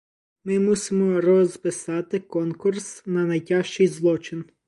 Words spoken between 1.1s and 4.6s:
розписати конкурс на найтяжчий злочин.